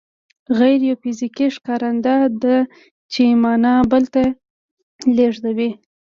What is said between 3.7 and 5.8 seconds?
بل ته لېږدوي